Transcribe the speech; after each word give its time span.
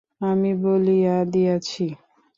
আমি 0.21 0.51
বলিয়া 0.63 1.15
দিয়াছি। 1.33 1.85